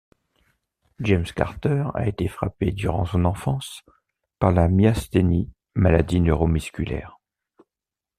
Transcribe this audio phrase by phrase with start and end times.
[0.99, 3.83] James Carter a été frappé durant son enfance
[4.39, 7.19] par la myasthénie, maladie neuromusculaire.